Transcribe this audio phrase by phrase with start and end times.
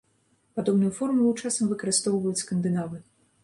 [0.59, 2.97] Падобную формулу часам выкарыстоўваюць скандынавы.